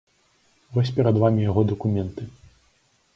[0.77, 2.21] Вось перад вамі яго дакументы.